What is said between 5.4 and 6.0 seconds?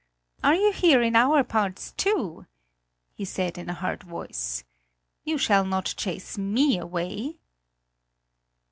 not